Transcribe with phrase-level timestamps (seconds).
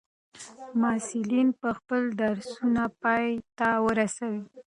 [0.81, 4.41] محصلین به خپل درسونه پای ته ورسوي.